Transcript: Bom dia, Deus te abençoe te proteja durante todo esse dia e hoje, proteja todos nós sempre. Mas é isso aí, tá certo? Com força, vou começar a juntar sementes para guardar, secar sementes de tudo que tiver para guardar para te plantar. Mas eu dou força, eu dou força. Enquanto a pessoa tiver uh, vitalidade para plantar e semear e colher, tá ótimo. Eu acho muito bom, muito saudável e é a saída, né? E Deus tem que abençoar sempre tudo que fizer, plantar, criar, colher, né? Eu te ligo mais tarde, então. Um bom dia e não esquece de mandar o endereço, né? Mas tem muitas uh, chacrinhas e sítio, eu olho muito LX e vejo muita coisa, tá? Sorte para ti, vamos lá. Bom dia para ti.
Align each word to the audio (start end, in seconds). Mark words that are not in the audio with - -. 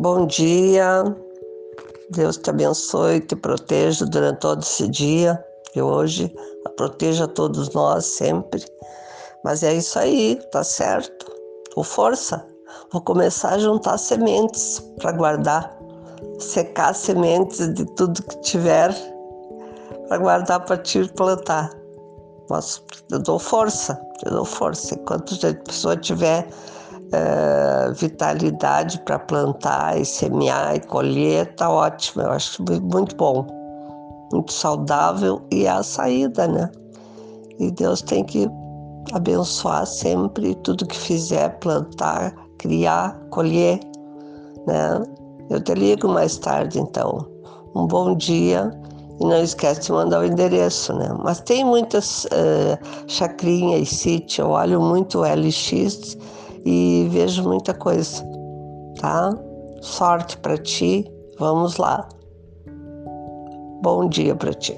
Bom 0.00 0.24
dia, 0.24 1.04
Deus 2.12 2.38
te 2.38 2.48
abençoe 2.48 3.20
te 3.20 3.36
proteja 3.36 4.06
durante 4.06 4.38
todo 4.38 4.62
esse 4.62 4.88
dia 4.88 5.38
e 5.76 5.82
hoje, 5.82 6.34
proteja 6.74 7.28
todos 7.28 7.68
nós 7.74 8.06
sempre. 8.06 8.64
Mas 9.44 9.62
é 9.62 9.74
isso 9.74 9.98
aí, 9.98 10.40
tá 10.52 10.64
certo? 10.64 11.26
Com 11.74 11.84
força, 11.84 12.42
vou 12.90 13.02
começar 13.02 13.50
a 13.50 13.58
juntar 13.58 13.98
sementes 13.98 14.80
para 14.96 15.12
guardar, 15.12 15.78
secar 16.38 16.94
sementes 16.94 17.68
de 17.74 17.84
tudo 17.94 18.22
que 18.22 18.40
tiver 18.40 18.94
para 20.08 20.16
guardar 20.16 20.64
para 20.64 20.78
te 20.78 21.06
plantar. 21.12 21.70
Mas 22.48 22.82
eu 23.12 23.18
dou 23.18 23.38
força, 23.38 24.00
eu 24.24 24.30
dou 24.30 24.46
força. 24.46 24.94
Enquanto 24.94 25.34
a 25.46 25.52
pessoa 25.62 25.94
tiver 25.94 26.48
uh, 27.14 27.92
vitalidade 27.94 29.00
para 29.00 29.18
plantar 29.18 30.00
e 30.00 30.04
semear 30.04 30.76
e 30.76 30.80
colher, 30.80 31.54
tá 31.54 31.70
ótimo. 31.70 32.22
Eu 32.22 32.32
acho 32.32 32.62
muito 32.82 33.16
bom, 33.16 33.46
muito 34.32 34.52
saudável 34.52 35.42
e 35.52 35.66
é 35.66 35.70
a 35.70 35.82
saída, 35.82 36.46
né? 36.46 36.70
E 37.58 37.70
Deus 37.70 38.02
tem 38.02 38.24
que 38.24 38.48
abençoar 39.12 39.86
sempre 39.86 40.54
tudo 40.56 40.86
que 40.86 40.96
fizer, 40.96 41.48
plantar, 41.58 42.34
criar, 42.58 43.18
colher, 43.30 43.80
né? 44.66 45.02
Eu 45.50 45.60
te 45.60 45.74
ligo 45.74 46.08
mais 46.08 46.38
tarde, 46.38 46.78
então. 46.78 47.26
Um 47.74 47.86
bom 47.86 48.16
dia 48.16 48.70
e 49.20 49.24
não 49.24 49.42
esquece 49.42 49.82
de 49.82 49.92
mandar 49.92 50.20
o 50.20 50.24
endereço, 50.24 50.92
né? 50.94 51.08
Mas 51.22 51.40
tem 51.40 51.64
muitas 51.64 52.24
uh, 52.24 52.78
chacrinhas 53.06 53.82
e 53.82 53.86
sítio, 53.86 54.42
eu 54.42 54.50
olho 54.50 54.80
muito 54.80 55.20
LX 55.20 56.16
e 56.64 57.08
vejo 57.10 57.42
muita 57.42 57.74
coisa, 57.74 58.24
tá? 59.00 59.36
Sorte 59.80 60.36
para 60.38 60.58
ti, 60.58 61.10
vamos 61.38 61.76
lá. 61.76 62.08
Bom 63.82 64.08
dia 64.08 64.34
para 64.34 64.52
ti. 64.52 64.76